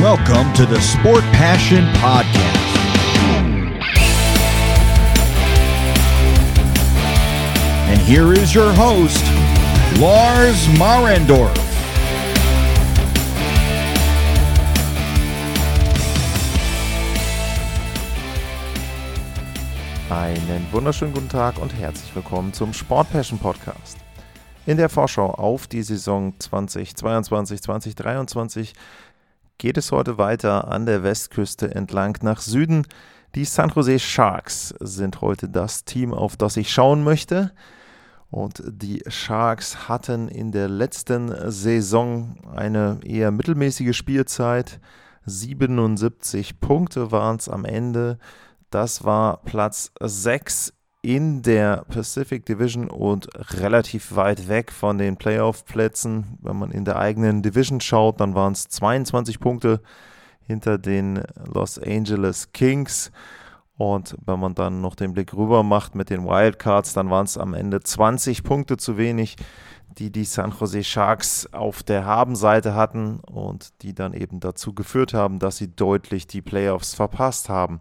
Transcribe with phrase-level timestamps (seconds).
[0.00, 2.38] Welcome to the Sport Passion Podcast.
[7.88, 9.24] And here is your host,
[9.98, 11.52] Lars Marendorf.
[20.10, 23.96] Einen wunderschönen guten Tag und herzlich willkommen zum Sport Passion Podcast.
[24.64, 28.74] In der Vorschau auf die Saison 2022-2023
[29.58, 32.86] geht es heute weiter an der Westküste entlang nach Süden.
[33.34, 37.52] Die San Jose Sharks sind heute das Team, auf das ich schauen möchte.
[38.30, 44.80] Und die Sharks hatten in der letzten Saison eine eher mittelmäßige Spielzeit.
[45.26, 48.18] 77 Punkte waren es am Ende.
[48.70, 53.28] Das war Platz 6 in der Pacific Division und
[53.60, 56.38] relativ weit weg von den Playoff-Plätzen.
[56.42, 59.80] Wenn man in der eigenen Division schaut, dann waren es 22 Punkte
[60.46, 61.22] hinter den
[61.52, 63.12] Los Angeles Kings.
[63.76, 67.38] Und wenn man dann noch den Blick rüber macht mit den Wildcards, dann waren es
[67.38, 69.36] am Ende 20 Punkte zu wenig,
[69.98, 75.14] die die San Jose Sharks auf der Habenseite hatten und die dann eben dazu geführt
[75.14, 77.80] haben, dass sie deutlich die Playoffs verpasst haben.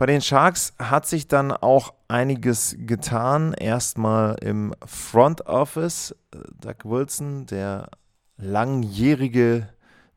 [0.00, 3.52] Bei den Sharks hat sich dann auch einiges getan.
[3.52, 6.16] Erstmal im Front Office.
[6.58, 7.90] Doug Wilson, der
[8.38, 9.68] langjährige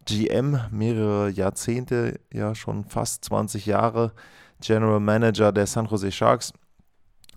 [0.06, 4.14] GM, mehrere Jahrzehnte, ja schon fast 20 Jahre
[4.62, 6.54] General Manager der San Jose Sharks,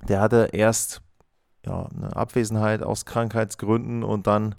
[0.08, 1.02] der hatte erst
[1.64, 4.54] ja, eine Abwesenheit aus Krankheitsgründen und dann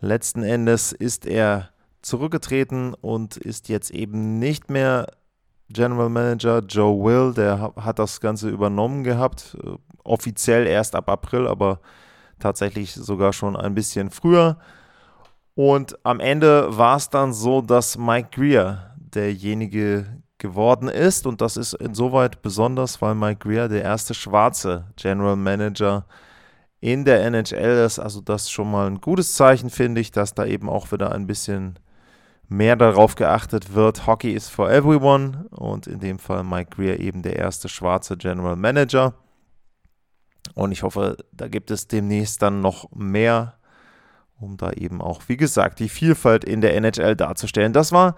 [0.00, 1.70] letzten Endes ist er
[2.02, 5.06] zurückgetreten und ist jetzt eben nicht mehr
[5.72, 9.70] General Manager Joe Will, der hat das Ganze übernommen gehabt, äh,
[10.04, 11.80] offiziell erst ab April, aber
[12.38, 14.58] tatsächlich sogar schon ein bisschen früher.
[15.54, 20.06] Und am Ende war es dann so, dass Mike Greer derjenige
[20.38, 21.26] geworden ist.
[21.26, 26.06] Und das ist insoweit besonders, weil Mike Greer der erste schwarze General Manager
[26.80, 27.98] in der NHL ist.
[27.98, 31.26] Also das schon mal ein gutes Zeichen, finde ich, dass da eben auch wieder ein
[31.26, 31.78] bisschen
[32.50, 37.22] mehr darauf geachtet wird, Hockey is for everyone und in dem Fall Mike Greer eben
[37.22, 39.14] der erste schwarze General Manager.
[40.54, 43.54] Und ich hoffe, da gibt es demnächst dann noch mehr,
[44.36, 47.72] um da eben auch, wie gesagt, die Vielfalt in der NHL darzustellen.
[47.72, 48.16] Das war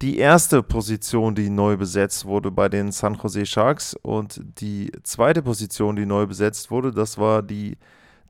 [0.00, 3.94] die erste Position, die neu besetzt wurde bei den San Jose Sharks.
[3.94, 7.76] Und die zweite Position, die neu besetzt wurde, das war die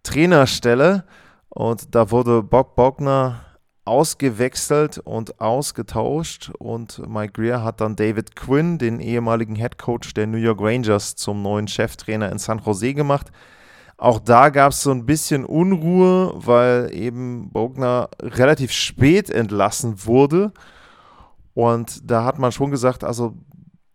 [0.02, 1.04] Trainerstelle.
[1.50, 3.51] Und da wurde Bob Bogner
[3.84, 10.26] ausgewechselt und ausgetauscht und Mike Greer hat dann David Quinn, den ehemaligen Head Coach der
[10.26, 13.32] New York Rangers, zum neuen Cheftrainer in San Jose gemacht.
[13.96, 20.52] Auch da gab es so ein bisschen Unruhe, weil eben Bogner relativ spät entlassen wurde.
[21.54, 23.34] Und da hat man schon gesagt, also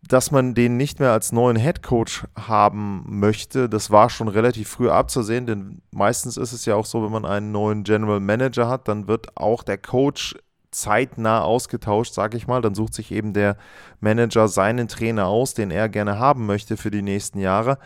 [0.07, 4.69] dass man den nicht mehr als neuen Head Coach haben möchte, das war schon relativ
[4.69, 8.69] früh abzusehen, denn meistens ist es ja auch so, wenn man einen neuen General Manager
[8.69, 10.35] hat, dann wird auch der Coach
[10.71, 12.61] zeitnah ausgetauscht, sage ich mal.
[12.61, 13.57] Dann sucht sich eben der
[13.99, 17.77] Manager seinen Trainer aus, den er gerne haben möchte für die nächsten Jahre.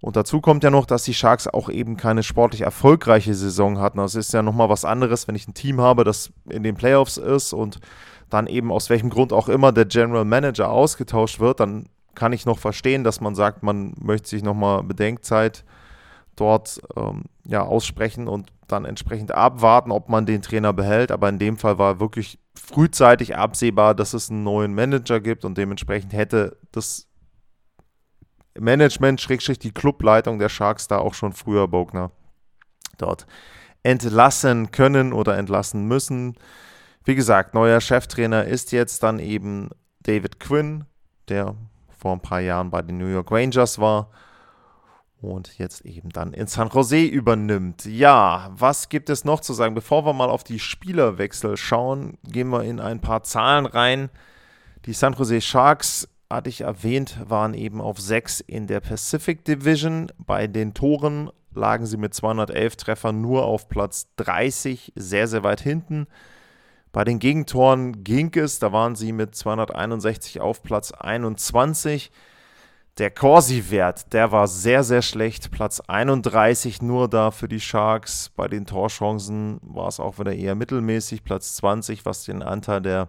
[0.00, 3.98] Und dazu kommt ja noch, dass die Sharks auch eben keine sportlich erfolgreiche Saison hatten.
[3.98, 7.18] Das ist ja nochmal was anderes, wenn ich ein Team habe, das in den Playoffs
[7.18, 7.80] ist und
[8.30, 12.46] dann eben aus welchem Grund auch immer der General Manager ausgetauscht wird, dann kann ich
[12.46, 15.64] noch verstehen, dass man sagt, man möchte sich nochmal Bedenkzeit
[16.36, 21.10] dort ähm, ja, aussprechen und dann entsprechend abwarten, ob man den Trainer behält.
[21.10, 25.58] Aber in dem Fall war wirklich frühzeitig absehbar, dass es einen neuen Manager gibt und
[25.58, 27.08] dementsprechend hätte das
[28.58, 32.10] Management, Schrägstrich die Clubleitung der Sharks da auch schon früher Bogner
[32.98, 33.26] dort
[33.82, 36.36] entlassen können oder entlassen müssen.
[37.04, 40.84] Wie gesagt, neuer Cheftrainer ist jetzt dann eben David Quinn,
[41.28, 41.56] der
[41.98, 44.10] vor ein paar Jahren bei den New York Rangers war
[45.20, 47.84] und jetzt eben dann in San Jose übernimmt.
[47.84, 49.74] Ja, was gibt es noch zu sagen?
[49.74, 54.08] Bevor wir mal auf die Spielerwechsel schauen, gehen wir in ein paar Zahlen rein.
[54.86, 60.12] Die San Jose Sharks, hatte ich erwähnt, waren eben auf 6 in der Pacific Division.
[60.18, 65.60] Bei den Toren lagen sie mit 211 Treffern nur auf Platz 30, sehr, sehr weit
[65.60, 66.06] hinten.
[66.92, 72.10] Bei den Gegentoren ging es, da waren sie mit 261 auf Platz 21.
[72.98, 75.52] Der Corsi-Wert, der war sehr, sehr schlecht.
[75.52, 78.30] Platz 31 nur da für die Sharks.
[78.30, 81.22] Bei den Torchancen war es auch wieder eher mittelmäßig.
[81.22, 83.08] Platz 20, was den Anteil der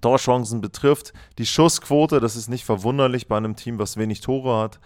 [0.00, 1.12] Torchancen betrifft.
[1.36, 4.80] Die Schussquote, das ist nicht verwunderlich bei einem Team, was wenig Tore hat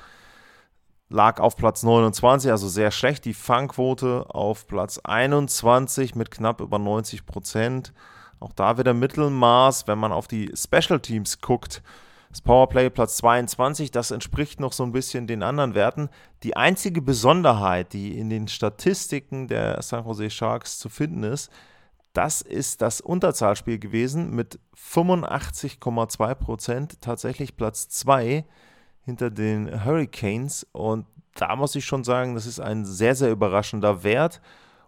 [1.12, 3.24] lag auf Platz 29, also sehr schlecht.
[3.24, 7.92] Die Fangquote auf Platz 21 mit knapp über 90 Prozent.
[8.40, 11.82] Auch da wieder Mittelmaß, wenn man auf die Special Teams guckt.
[12.30, 16.08] Das Powerplay Platz 22, das entspricht noch so ein bisschen den anderen Werten.
[16.42, 21.52] Die einzige Besonderheit, die in den Statistiken der San Jose Sharks zu finden ist,
[22.14, 28.44] das ist das Unterzahlspiel gewesen mit 85,2 Prozent, tatsächlich Platz 2
[29.04, 30.66] hinter den Hurricanes.
[30.72, 34.40] Und da muss ich schon sagen, das ist ein sehr, sehr überraschender Wert.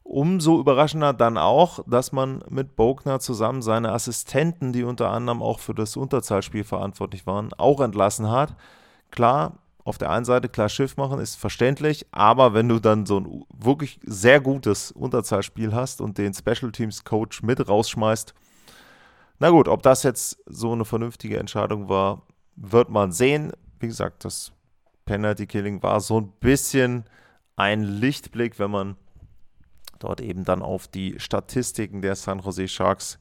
[0.03, 5.61] Umso überraschender dann auch, dass man mit Bogner zusammen seine Assistenten, die unter anderem auch
[5.61, 8.55] für das Unterzahlspiel verantwortlich waren, auch entlassen hat.
[9.11, 13.21] Klar, auf der einen Seite klar Schiff machen ist verständlich, aber wenn du dann so
[13.21, 18.35] ein wirklich sehr gutes Unterzahlspiel hast und den Special Teams Coach mit rausschmeißt,
[19.41, 22.23] na gut, ob das jetzt so eine vernünftige Entscheidung war,
[22.57, 23.53] wird man sehen.
[23.85, 24.51] Wie gesagt, das
[25.05, 27.05] Penalty Killing war so ein bisschen
[27.55, 28.97] ein Lichtblick, wenn man
[29.99, 33.19] dort eben dann auf die Statistiken der San Jose Sharks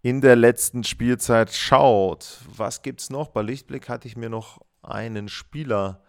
[0.00, 2.38] in der letzten Spielzeit schaut.
[2.56, 3.28] Was gibt es noch?
[3.28, 6.00] Bei Lichtblick hatte ich mir noch einen Spieler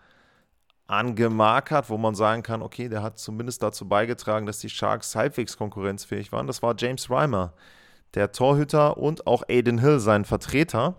[0.88, 5.58] angemarkert, wo man sagen kann, okay, der hat zumindest dazu beigetragen, dass die Sharks halbwegs
[5.58, 6.48] konkurrenzfähig waren.
[6.48, 7.52] Das war James Reimer,
[8.14, 10.96] der Torhüter und auch Aiden Hill, sein Vertreter.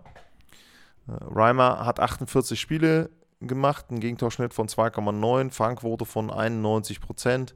[1.07, 3.09] Äh, Reimer hat 48 Spiele
[3.39, 7.55] gemacht, einen Gegentorschnitt von 2,9, Fangquote von 91 Prozent.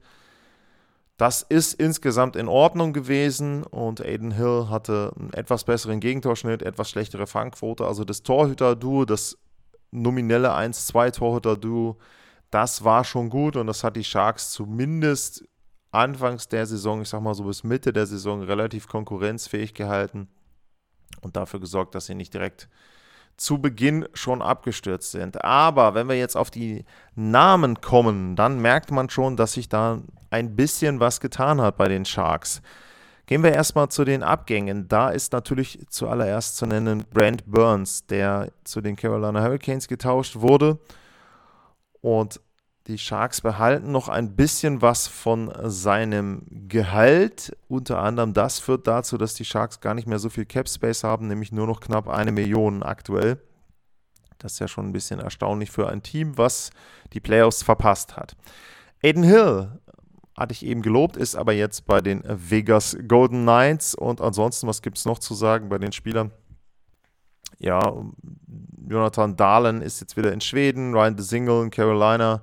[1.16, 6.90] Das ist insgesamt in Ordnung gewesen und Aiden Hill hatte einen etwas besseren Gegentorschnitt, etwas
[6.90, 7.84] schlechtere Fangquote.
[7.84, 9.36] Also das Torhüter-Duo, das
[9.90, 11.96] nominelle 1-2-Torhüter-Duo,
[12.50, 15.44] das war schon gut und das hat die Sharks zumindest
[15.90, 20.28] anfangs der Saison, ich sag mal so bis Mitte der Saison, relativ konkurrenzfähig gehalten
[21.20, 22.68] und dafür gesorgt, dass sie nicht direkt
[23.38, 25.42] zu Beginn schon abgestürzt sind.
[25.42, 30.02] Aber wenn wir jetzt auf die Namen kommen, dann merkt man schon, dass sich da
[30.30, 32.60] ein bisschen was getan hat bei den Sharks.
[33.26, 34.88] Gehen wir erstmal zu den Abgängen.
[34.88, 40.78] Da ist natürlich zuallererst zu nennen Brent Burns, der zu den Carolina Hurricanes getauscht wurde.
[42.00, 42.40] Und
[42.88, 47.54] die Sharks behalten noch ein bisschen was von seinem Gehalt.
[47.68, 51.04] Unter anderem das führt dazu, dass die Sharks gar nicht mehr so viel Cap Space
[51.04, 53.42] haben, nämlich nur noch knapp eine Million aktuell.
[54.38, 56.70] Das ist ja schon ein bisschen erstaunlich für ein Team, was
[57.12, 58.36] die Playoffs verpasst hat.
[59.02, 59.78] Aiden Hill
[60.34, 63.94] hatte ich eben gelobt, ist aber jetzt bei den Vegas Golden Knights.
[63.94, 66.30] Und ansonsten, was gibt es noch zu sagen bei den Spielern?
[67.58, 67.80] Ja,
[68.88, 72.42] Jonathan Dahlen ist jetzt wieder in Schweden, Ryan de Single in Carolina,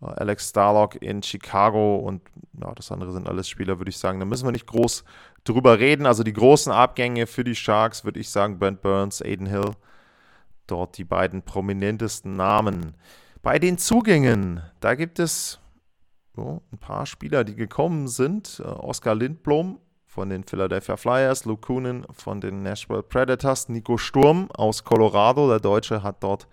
[0.00, 2.22] Alex Starlock in Chicago und
[2.60, 4.18] ja, das andere sind alles Spieler, würde ich sagen.
[4.18, 5.04] Da müssen wir nicht groß
[5.44, 6.06] drüber reden.
[6.06, 9.72] Also die großen Abgänge für die Sharks, würde ich sagen, Brent Burns, Aiden Hill,
[10.66, 12.94] dort die beiden prominentesten Namen.
[13.42, 15.60] Bei den Zugängen, da gibt es
[16.34, 18.62] so, ein paar Spieler, die gekommen sind.
[18.64, 24.50] Äh, Oskar Lindblom von den Philadelphia Flyers, Luke Kunin von den Nashville Predators, Nico Sturm
[24.52, 25.48] aus Colorado.
[25.48, 26.48] Der Deutsche hat dort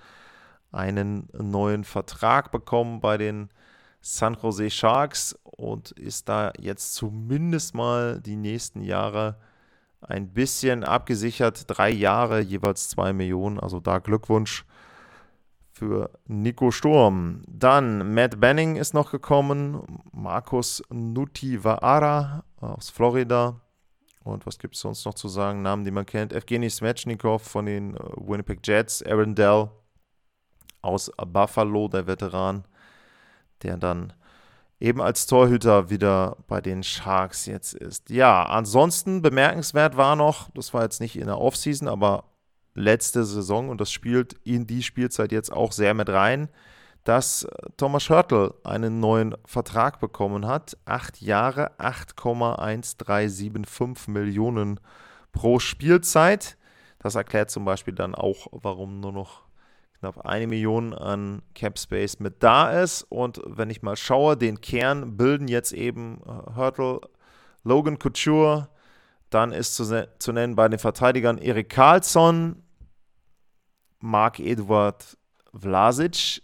[0.71, 3.49] einen neuen Vertrag bekommen bei den
[4.01, 9.37] San Jose Sharks und ist da jetzt zumindest mal die nächsten Jahre
[10.01, 11.65] ein bisschen abgesichert.
[11.67, 13.59] Drei Jahre, jeweils zwei Millionen.
[13.59, 14.65] Also da Glückwunsch
[15.71, 17.43] für Nico Sturm.
[17.47, 19.81] Dann Matt Benning ist noch gekommen,
[20.11, 23.61] Markus Nutivaara aus Florida.
[24.23, 25.61] Und was gibt es sonst noch zu sagen?
[25.61, 26.33] Namen, die man kennt.
[26.33, 29.69] Evgeny Svechnikov von den äh, Winnipeg Jets, Aaron Dell
[30.87, 32.65] aus Buffalo, der Veteran,
[33.63, 34.13] der dann
[34.79, 38.09] eben als Torhüter wieder bei den Sharks jetzt ist.
[38.09, 42.25] Ja, ansonsten bemerkenswert war noch, das war jetzt nicht in der Offseason, aber
[42.75, 46.49] letzte Saison, und das spielt in die Spielzeit jetzt auch sehr mit rein,
[47.03, 50.77] dass Thomas Hörtel einen neuen Vertrag bekommen hat.
[50.85, 54.79] Acht Jahre, 8,1375 Millionen
[55.31, 56.57] pro Spielzeit.
[56.99, 59.46] Das erklärt zum Beispiel dann auch, warum nur noch
[59.99, 63.03] knapp eine Million an Cap Space mit da ist.
[63.03, 66.21] Und wenn ich mal schaue, den Kern bilden jetzt eben
[66.53, 67.07] Hörtel, äh,
[67.63, 68.69] Logan Couture,
[69.29, 72.63] dann ist zu, zu nennen bei den Verteidigern Erik Karlsson,
[73.99, 75.17] Marc-Eduard
[75.53, 76.41] Vlasic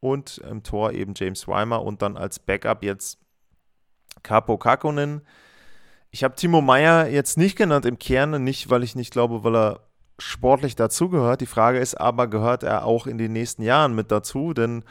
[0.00, 3.18] und im Tor eben James Weimer und dann als Backup jetzt
[4.22, 5.22] Capo Kakonen.
[6.10, 9.56] Ich habe Timo Meyer jetzt nicht genannt im Kern, nicht weil ich nicht glaube, weil
[9.56, 9.80] er
[10.18, 11.40] sportlich dazugehört.
[11.40, 14.54] Die Frage ist aber, gehört er auch in den nächsten Jahren mit dazu?
[14.54, 14.84] Denn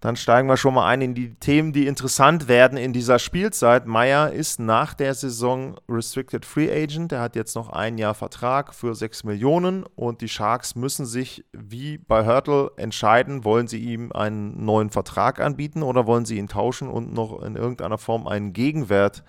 [0.00, 3.86] dann steigen wir schon mal ein in die Themen, die interessant werden in dieser Spielzeit.
[3.86, 7.12] Meyer ist nach der Saison Restricted Free Agent.
[7.12, 11.44] Er hat jetzt noch ein Jahr Vertrag für 6 Millionen und die Sharks müssen sich
[11.52, 16.48] wie bei Hörtel entscheiden, wollen sie ihm einen neuen Vertrag anbieten oder wollen sie ihn
[16.48, 19.22] tauschen und noch in irgendeiner Form einen Gegenwert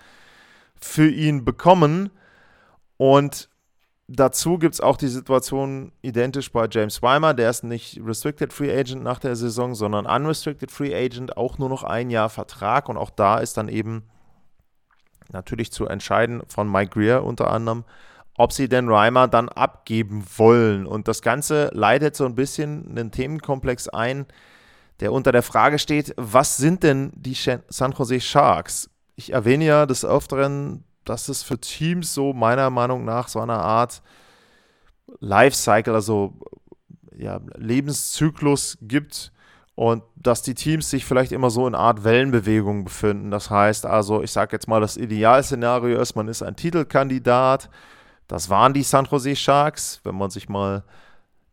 [0.80, 2.08] für ihn bekommen.
[2.96, 3.50] Und
[4.08, 7.34] Dazu gibt es auch die Situation identisch bei James Weimer.
[7.34, 11.68] Der ist nicht Restricted Free Agent nach der Saison, sondern Unrestricted Free Agent, auch nur
[11.68, 12.88] noch ein Jahr Vertrag.
[12.88, 14.04] Und auch da ist dann eben
[15.30, 17.84] natürlich zu entscheiden von Mike Greer unter anderem,
[18.36, 20.86] ob sie den Reimer dann abgeben wollen.
[20.86, 24.26] Und das Ganze leitet so ein bisschen einen Themenkomplex ein,
[25.00, 28.90] der unter der Frage steht, was sind denn die San Jose Sharks?
[29.16, 33.58] Ich erwähne ja des Öfteren dass es für Teams so meiner Meinung nach so eine
[33.58, 34.02] Art
[35.20, 36.34] Lifecycle, also
[37.16, 39.32] ja, Lebenszyklus gibt
[39.74, 43.30] und dass die Teams sich vielleicht immer so in Art Wellenbewegung befinden.
[43.30, 47.70] Das heißt also, ich sage jetzt mal, das Idealszenario ist, man ist ein Titelkandidat.
[48.28, 50.00] Das waren die San Jose Sharks.
[50.04, 50.84] Wenn man sich mal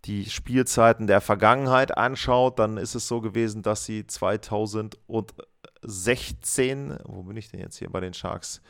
[0.06, 7.38] die Spielzeiten der Vergangenheit anschaut, dann ist es so gewesen, dass sie 2016, wo bin
[7.38, 8.62] ich denn jetzt hier bei den Sharks?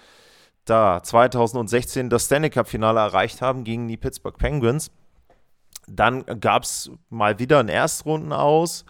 [0.69, 4.91] Da 2016 das Stanley Cup-Finale erreicht haben gegen die Pittsburgh Penguins.
[5.87, 8.85] Dann gab es mal wieder ein Erstrunden aus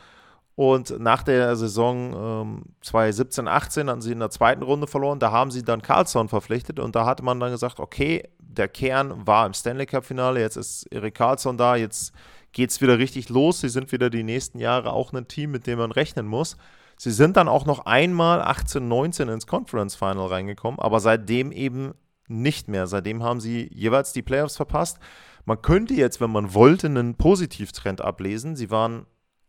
[0.56, 5.20] und nach der Saison ähm, 2017-18 hatten sie in der zweiten Runde verloren.
[5.20, 9.26] Da haben sie dann Carlson verpflichtet und da hatte man dann gesagt, okay, der Kern
[9.26, 12.14] war im Stanley Cup-Finale, jetzt ist Erik Carlson da, jetzt
[12.52, 13.62] geht es wieder richtig los.
[13.62, 16.58] Sie sind wieder die nächsten Jahre auch ein Team, mit dem man rechnen muss.
[17.02, 21.94] Sie sind dann auch noch einmal 18, 19 ins Conference Final reingekommen, aber seitdem eben
[22.28, 22.88] nicht mehr.
[22.88, 25.00] Seitdem haben sie jeweils die Playoffs verpasst.
[25.46, 28.58] Man könnte jetzt, wenn man wollte, einen Positivtrend ablesen.
[28.58, 29.06] Sie waren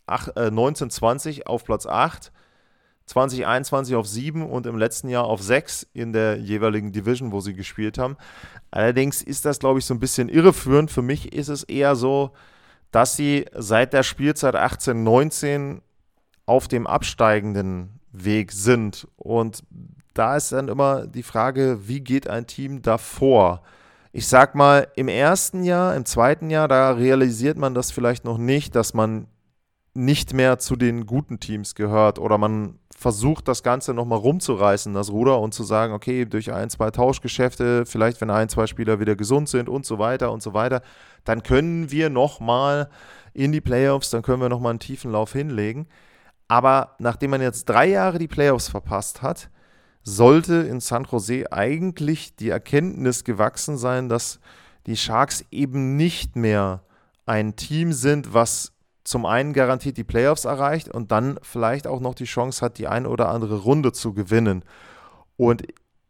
[0.07, 2.31] 1920 äh, auf Platz 8,
[3.07, 7.55] 2021 auf 7 und im letzten Jahr auf 6 in der jeweiligen Division, wo sie
[7.55, 8.17] gespielt haben.
[8.71, 10.93] Allerdings ist das, glaube ich, so ein bisschen irreführend.
[10.93, 12.31] Für mich ist es eher so,
[12.93, 15.83] dass sie seit der Spielzeit 18, 19
[16.51, 19.07] auf dem absteigenden Weg sind.
[19.17, 19.63] Und
[20.15, 23.63] da ist dann immer die Frage, wie geht ein Team davor?
[24.11, 28.37] Ich sag mal, im ersten Jahr, im zweiten Jahr, da realisiert man das vielleicht noch
[28.37, 29.29] nicht, dass man
[29.95, 35.13] nicht mehr zu den guten Teams gehört oder man versucht, das Ganze nochmal rumzureißen, das
[35.13, 39.15] Ruder, und zu sagen, okay, durch ein, zwei Tauschgeschäfte, vielleicht wenn ein, zwei Spieler wieder
[39.15, 40.83] gesund sind und so weiter und so weiter,
[41.25, 42.91] dann können wir nochmal
[43.35, 45.87] in die Playoffs, dann können wir nochmal einen tiefen Lauf hinlegen.
[46.51, 49.51] Aber nachdem man jetzt drei Jahre die Playoffs verpasst hat,
[50.03, 54.41] sollte in San Jose eigentlich die Erkenntnis gewachsen sein, dass
[54.89, 56.83] die Sharks eben nicht mehr
[57.25, 58.73] ein Team sind, was
[59.05, 62.89] zum einen garantiert die Playoffs erreicht und dann vielleicht auch noch die Chance hat, die
[62.89, 64.65] eine oder andere Runde zu gewinnen.
[65.37, 65.63] Und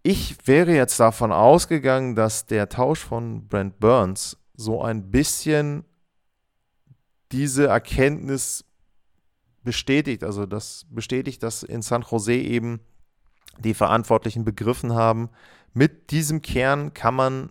[0.02, 5.85] ich wäre jetzt davon ausgegangen, dass der Tausch von Brent Burns so ein bisschen
[7.30, 8.64] diese Erkenntnis
[9.62, 12.81] bestätigt, also das bestätigt, dass in San Jose eben
[13.59, 15.31] die Verantwortlichen begriffen haben,
[15.73, 17.50] mit diesem Kern kann man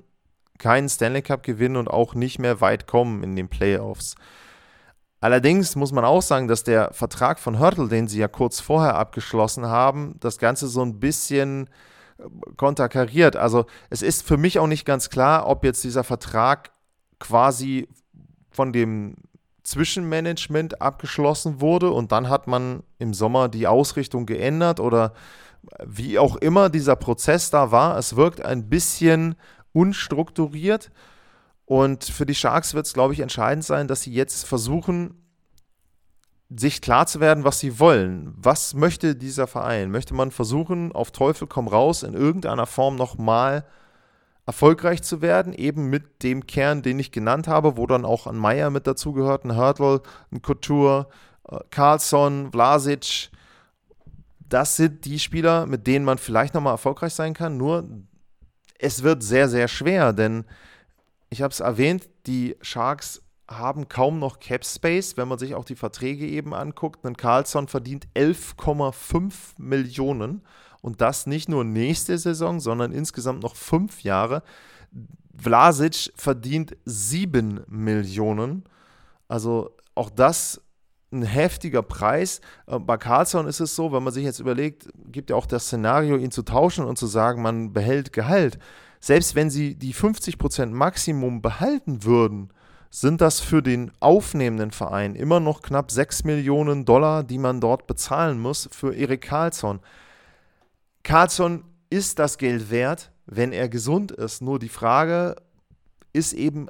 [0.58, 4.16] keinen Stanley Cup gewinnen und auch nicht mehr weit kommen in den Playoffs.
[5.22, 8.96] Allerdings muss man auch sagen, dass der Vertrag von Hörtel, den sie ja kurz vorher
[8.96, 11.70] abgeschlossen haben, das Ganze so ein bisschen
[12.18, 12.24] äh,
[12.56, 13.36] konterkariert.
[13.36, 16.72] Also es ist für mich auch nicht ganz klar, ob jetzt dieser Vertrag
[17.20, 17.90] quasi
[18.50, 19.16] von dem
[19.70, 25.14] Zwischenmanagement abgeschlossen wurde und dann hat man im Sommer die Ausrichtung geändert oder
[25.86, 27.98] wie auch immer dieser Prozess da war.
[27.98, 29.36] Es wirkt ein bisschen
[29.72, 30.92] unstrukturiert
[31.66, 35.22] und für die Sharks wird es, glaube ich, entscheidend sein, dass sie jetzt versuchen,
[36.50, 38.34] sich klar zu werden, was sie wollen.
[38.38, 39.92] Was möchte dieser Verein?
[39.92, 43.66] Möchte man versuchen, auf Teufel komm raus in irgendeiner Form nochmal
[44.50, 48.36] erfolgreich zu werden, eben mit dem Kern, den ich genannt habe, wo dann auch ein
[48.36, 50.02] Meier mit dazugehört, ein Hörtl,
[50.32, 51.08] ein Couture,
[51.48, 53.30] äh, Carlson, Vlasic.
[54.40, 57.58] Das sind die Spieler, mit denen man vielleicht nochmal erfolgreich sein kann.
[57.58, 57.88] Nur
[58.80, 60.46] es wird sehr, sehr schwer, denn
[61.30, 65.66] ich habe es erwähnt, die Sharks haben kaum noch Cap Space, wenn man sich auch
[65.66, 67.06] die Verträge eben anguckt.
[67.06, 70.42] Ein Carlson verdient 11,5 Millionen
[70.82, 74.44] und das nicht nur nächste Saison, sondern insgesamt noch fünf Jahre.
[75.38, 78.64] Vlasic verdient sieben Millionen.
[79.28, 80.62] Also auch das
[81.12, 82.42] ein heftiger Preis.
[82.68, 85.66] Äh, bei Carlson ist es so, wenn man sich jetzt überlegt, gibt ja auch das
[85.66, 88.60] Szenario, ihn zu tauschen und zu sagen, man behält Gehalt.
[89.00, 92.52] Selbst wenn sie die 50% Maximum behalten würden,
[92.92, 97.88] sind das für den aufnehmenden Verein immer noch knapp 6 Millionen Dollar, die man dort
[97.88, 99.80] bezahlen muss für Erik Carlson.
[101.04, 104.42] Carlson ist das Geld wert, wenn er gesund ist.
[104.42, 105.36] Nur die Frage
[106.14, 106.70] ist eben,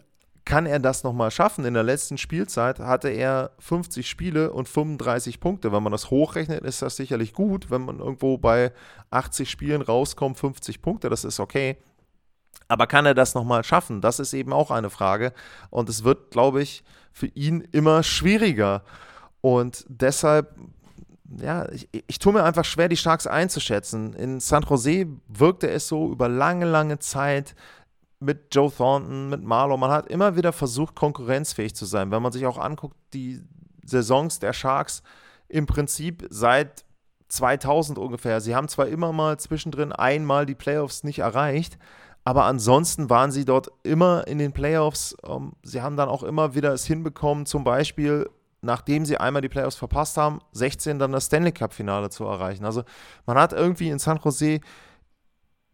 [0.50, 1.63] kann er das nochmal schaffen?
[1.63, 5.71] In der letzten Spielzeit hatte er 50 Spiele und 35 Punkte.
[5.71, 7.69] Wenn man das hochrechnet, ist das sicherlich gut.
[7.69, 8.71] Wenn man irgendwo bei
[9.12, 11.77] 80 Spielen rauskommt, 50 Punkte, das ist okay.
[12.67, 14.01] Aber kann er das nochmal schaffen?
[14.01, 15.33] Das ist eben auch eine Frage.
[15.69, 18.83] Und es wird, glaube ich, für ihn immer schwieriger.
[19.41, 20.55] Und deshalb,
[21.38, 24.13] ja, ich, ich tue mir einfach schwer, die Sharks einzuschätzen.
[24.13, 27.55] In San Jose wirkte es so über lange, lange Zeit
[28.19, 29.77] mit Joe Thornton, mit Marlow.
[29.77, 32.12] Man hat immer wieder versucht, konkurrenzfähig zu sein.
[32.12, 33.41] Wenn man sich auch anguckt, die
[33.86, 35.03] Saisons der Sharks
[35.48, 36.83] im Prinzip seit
[37.29, 38.41] 2000 ungefähr.
[38.41, 41.77] Sie haben zwar immer mal zwischendrin einmal die Playoffs nicht erreicht,
[42.24, 45.15] aber ansonsten waren sie dort immer in den Playoffs.
[45.25, 48.29] Ähm, sie haben dann auch immer wieder es hinbekommen, zum Beispiel,
[48.61, 52.65] nachdem sie einmal die Playoffs verpasst haben, 16 dann das Stanley Cup-Finale zu erreichen.
[52.65, 52.83] Also
[53.25, 54.59] man hat irgendwie in San Jose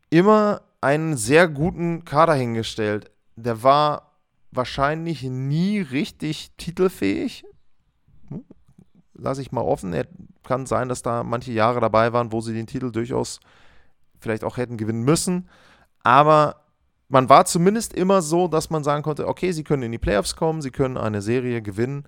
[0.10, 3.12] immer einen sehr guten Kader hingestellt.
[3.36, 4.20] Der war
[4.52, 7.44] wahrscheinlich nie richtig titelfähig.
[8.30, 8.46] Hm,
[9.14, 9.94] Lasse ich mal offen.
[9.94, 10.08] Er
[10.44, 13.40] kann sein, dass da manche Jahre dabei waren, wo sie den Titel durchaus
[14.20, 15.50] vielleicht auch hätten gewinnen müssen.
[16.04, 16.62] Aber
[17.08, 20.36] man war zumindest immer so, dass man sagen konnte, okay, sie können in die Playoffs
[20.36, 22.08] kommen, sie können eine Serie gewinnen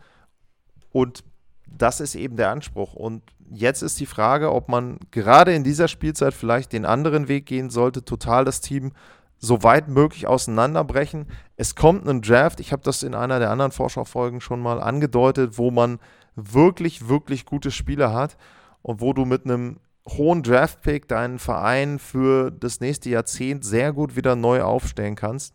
[0.97, 1.23] und
[1.67, 2.95] das ist eben der Anspruch.
[2.95, 7.45] Und jetzt ist die Frage, ob man gerade in dieser Spielzeit vielleicht den anderen Weg
[7.45, 8.93] gehen sollte, total das Team
[9.37, 11.27] so weit möglich auseinanderbrechen.
[11.55, 15.59] Es kommt ein Draft, ich habe das in einer der anderen Vorschaufolgen schon mal angedeutet,
[15.59, 15.99] wo man
[16.35, 18.37] wirklich, wirklich gute Spieler hat
[18.81, 24.15] und wo du mit einem hohen Draftpick deinen Verein für das nächste Jahrzehnt sehr gut
[24.15, 25.53] wieder neu aufstellen kannst.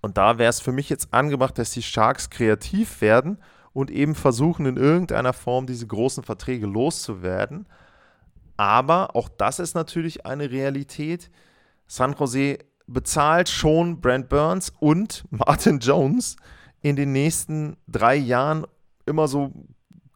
[0.00, 3.38] Und da wäre es für mich jetzt angemacht, dass die Sharks kreativ werden
[3.78, 7.66] und eben versuchen, in irgendeiner Form diese großen Verträge loszuwerden.
[8.56, 11.30] Aber auch das ist natürlich eine Realität.
[11.86, 12.58] San Jose
[12.88, 16.34] bezahlt schon Brent Burns und Martin Jones
[16.82, 18.66] in den nächsten drei Jahren
[19.06, 19.52] immer so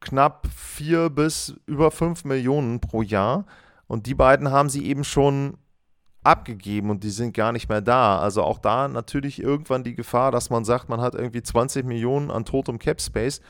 [0.01, 3.47] knapp vier bis über fünf Millionen pro Jahr.
[3.87, 5.57] Und die beiden haben sie eben schon
[6.23, 8.19] abgegeben und die sind gar nicht mehr da.
[8.19, 12.31] Also auch da natürlich irgendwann die Gefahr, dass man sagt, man hat irgendwie 20 Millionen
[12.31, 13.41] an totem Cap Space.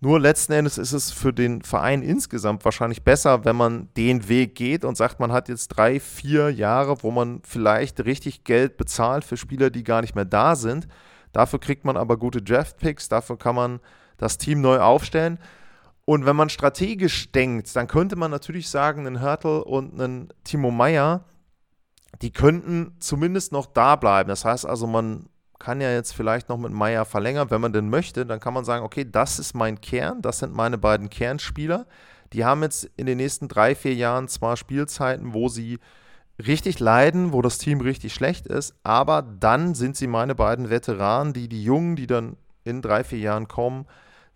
[0.00, 4.54] Nur letzten Endes ist es für den Verein insgesamt wahrscheinlich besser, wenn man den Weg
[4.54, 9.24] geht und sagt, man hat jetzt drei, vier Jahre, wo man vielleicht richtig Geld bezahlt
[9.24, 10.86] für Spieler, die gar nicht mehr da sind.
[11.32, 13.80] Dafür kriegt man aber gute Draft-Picks, dafür kann man
[14.18, 15.38] das Team neu aufstellen.
[16.04, 20.70] Und wenn man strategisch denkt, dann könnte man natürlich sagen, einen Hörtel und einen Timo
[20.70, 21.24] Meyer,
[22.22, 24.28] die könnten zumindest noch da bleiben.
[24.28, 27.90] Das heißt also, man kann ja jetzt vielleicht noch mit Meyer verlängern, wenn man denn
[27.90, 28.24] möchte.
[28.24, 31.86] Dann kann man sagen, okay, das ist mein Kern, das sind meine beiden Kernspieler.
[32.32, 35.78] Die haben jetzt in den nächsten drei, vier Jahren zwar Spielzeiten, wo sie
[36.46, 41.32] richtig leiden, wo das Team richtig schlecht ist, aber dann sind sie meine beiden Veteranen,
[41.32, 43.86] die die Jungen, die dann in drei, vier Jahren kommen,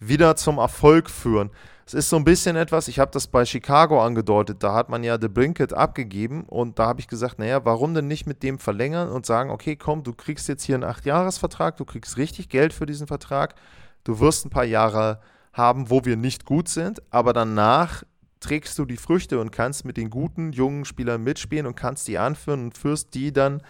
[0.00, 1.50] wieder zum Erfolg führen.
[1.84, 5.02] Es ist so ein bisschen etwas, ich habe das bei Chicago angedeutet, da hat man
[5.02, 8.58] ja The Brinket abgegeben und da habe ich gesagt, naja, warum denn nicht mit dem
[8.58, 12.72] verlängern und sagen, okay, komm, du kriegst jetzt hier einen 8-Jahres-Vertrag, du kriegst richtig Geld
[12.72, 13.54] für diesen Vertrag,
[14.04, 15.20] du wirst ein paar Jahre
[15.52, 18.04] haben, wo wir nicht gut sind, aber danach
[18.38, 22.18] trägst du die Früchte und kannst mit den guten jungen Spielern mitspielen und kannst die
[22.18, 23.62] anführen und führst die dann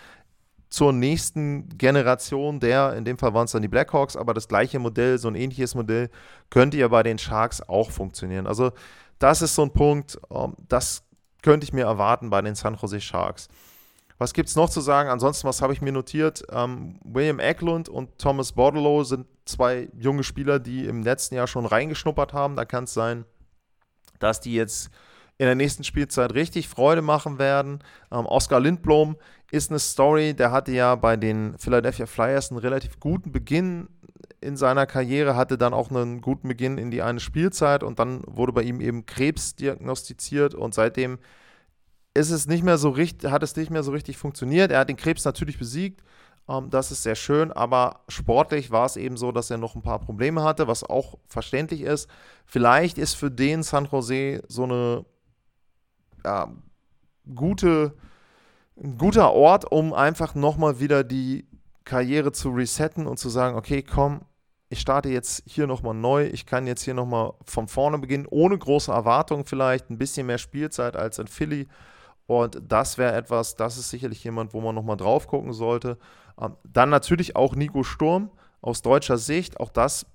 [0.73, 4.79] zur nächsten Generation der, in dem Fall waren es dann die Blackhawks, aber das gleiche
[4.79, 6.09] Modell, so ein ähnliches Modell,
[6.49, 8.47] könnte ja bei den Sharks auch funktionieren.
[8.47, 8.73] Also
[9.19, 11.05] das ist so ein Punkt, ähm, das
[11.43, 13.49] könnte ich mir erwarten bei den San Jose Sharks.
[14.17, 15.11] Was gibt es noch zu sagen?
[15.11, 16.43] Ansonsten, was habe ich mir notiert?
[16.51, 21.67] Ähm, William Eklund und Thomas Bordelow sind zwei junge Spieler, die im letzten Jahr schon
[21.67, 22.57] reingeschnuppert haben.
[22.57, 23.27] Da kann es sein,
[24.21, 24.91] dass die jetzt
[25.39, 27.81] in der nächsten Spielzeit richtig Freude machen werden.
[28.11, 29.17] Ähm, Oscar Lindblom
[29.51, 33.89] ist eine Story, der hatte ja bei den Philadelphia Flyers einen relativ guten Beginn
[34.41, 38.23] in seiner Karriere, hatte dann auch einen guten Beginn in die eine Spielzeit und dann
[38.27, 41.19] wurde bei ihm eben Krebs diagnostiziert und seitdem
[42.15, 44.71] ist es nicht mehr so richtig, hat es nicht mehr so richtig funktioniert.
[44.71, 46.03] Er hat den Krebs natürlich besiegt,
[46.49, 49.83] ähm, das ist sehr schön, aber sportlich war es eben so, dass er noch ein
[49.83, 52.09] paar Probleme hatte, was auch verständlich ist.
[52.47, 55.05] Vielleicht ist für den San Jose so eine
[56.25, 56.53] ja,
[57.35, 57.95] gute,
[58.83, 61.47] ein guter Ort, um einfach nochmal wieder die
[61.85, 64.23] Karriere zu resetten und zu sagen, okay, komm,
[64.69, 68.57] ich starte jetzt hier nochmal neu, ich kann jetzt hier nochmal von vorne beginnen, ohne
[68.57, 71.69] große Erwartungen vielleicht, ein bisschen mehr Spielzeit als in Philly.
[72.27, 75.99] Und das wäre etwas, das ist sicherlich jemand, wo man nochmal drauf gucken sollte.
[76.41, 78.31] Ähm, dann natürlich auch Nico Sturm
[78.63, 80.07] aus deutscher Sicht, auch das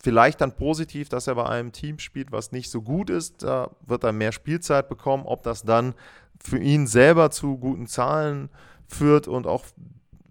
[0.00, 3.42] Vielleicht dann positiv, dass er bei einem Team spielt, was nicht so gut ist.
[3.42, 5.24] Da wird er mehr Spielzeit bekommen.
[5.26, 5.94] Ob das dann
[6.40, 8.48] für ihn selber zu guten Zahlen
[8.86, 9.64] führt und auch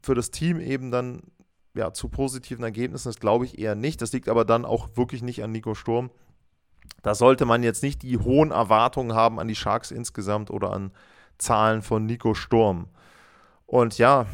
[0.01, 1.23] für das Team eben dann
[1.73, 4.01] ja, zu positiven Ergebnissen, das glaube ich eher nicht.
[4.01, 6.11] Das liegt aber dann auch wirklich nicht an Nico Sturm.
[7.03, 10.91] Da sollte man jetzt nicht die hohen Erwartungen haben an die Sharks insgesamt oder an
[11.37, 12.87] Zahlen von Nico Sturm.
[13.65, 14.25] Und ja,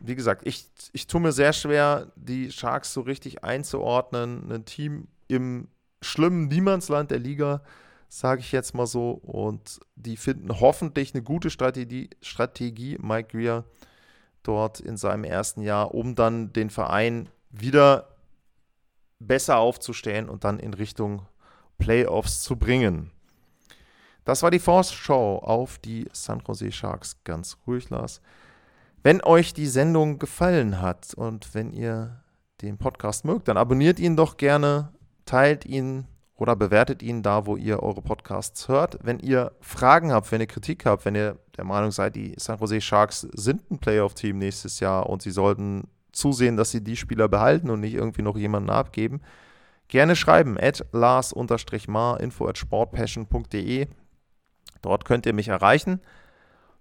[0.00, 4.50] wie gesagt, ich, ich tue mir sehr schwer, die Sharks so richtig einzuordnen.
[4.50, 5.68] Ein Team im
[6.02, 7.62] schlimmen Niemandsland der Liga,
[8.08, 9.10] sage ich jetzt mal so.
[9.10, 13.64] Und die finden hoffentlich eine gute Strategie, Strategie, Mike Greer,
[14.42, 18.16] dort in seinem ersten Jahr, um dann den Verein wieder
[19.18, 21.22] besser aufzustellen und dann in Richtung
[21.78, 23.10] Playoffs zu bringen.
[24.24, 27.22] Das war die Vorschau auf die San Jose Sharks.
[27.24, 28.20] Ganz ruhig, Lars.
[29.06, 32.24] Wenn euch die Sendung gefallen hat und wenn ihr
[32.60, 34.88] den Podcast mögt, dann abonniert ihn doch gerne,
[35.26, 38.98] teilt ihn oder bewertet ihn da, wo ihr eure Podcasts hört.
[39.04, 42.58] Wenn ihr Fragen habt, wenn ihr Kritik habt, wenn ihr der Meinung seid, die San
[42.58, 47.28] Jose Sharks sind ein Playoff-Team nächstes Jahr und sie sollten zusehen, dass sie die Spieler
[47.28, 49.20] behalten und nicht irgendwie noch jemanden abgeben,
[49.86, 53.86] gerne schreiben at lars-mar info at sportpassion.de.
[54.82, 56.00] Dort könnt ihr mich erreichen.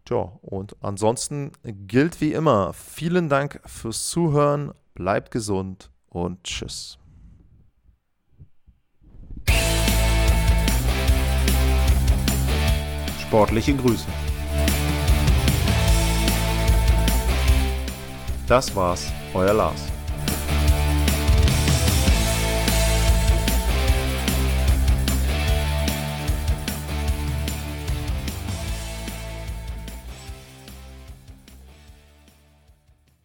[0.05, 6.99] Tja, und ansonsten gilt wie immer, vielen Dank fürs Zuhören, bleibt gesund und tschüss.
[13.19, 14.05] Sportliche Grüße.
[18.47, 19.94] Das war's, euer Lars.